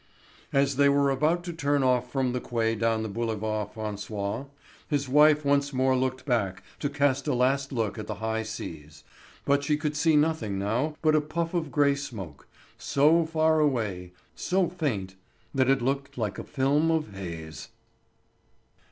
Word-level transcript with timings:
As 0.51 0.77
they 0.77 0.89
were 0.89 1.11
about 1.11 1.43
to 1.43 1.53
turn 1.53 1.83
off 1.83 2.11
from 2.11 2.33
the 2.33 2.41
quay 2.41 2.73
down 2.73 3.03
the 3.03 3.07
Boulevard 3.07 3.69
François, 3.71 4.47
his 4.87 5.07
wife 5.07 5.45
once 5.45 5.73
more 5.73 5.95
looked 5.95 6.25
back 6.25 6.63
to 6.79 6.89
cast 6.89 7.27
a 7.27 7.35
last 7.35 7.71
look 7.71 7.99
at 7.99 8.07
the 8.07 8.15
high 8.15 8.41
seas, 8.41 9.03
but 9.45 9.63
she 9.63 9.77
could 9.77 9.95
see 9.95 10.15
nothing 10.15 10.57
now 10.57 10.95
but 11.03 11.13
a 11.13 11.21
puff 11.21 11.53
of 11.53 11.69
gray 11.71 11.93
smoke, 11.93 12.47
so 12.79 13.27
far 13.27 13.59
away, 13.59 14.11
so 14.33 14.67
faint 14.67 15.17
that 15.53 15.69
it 15.69 15.83
looked 15.83 16.17
like 16.17 16.39
a 16.39 16.43
film 16.43 16.89
of 16.89 17.13
haze. 17.13 17.69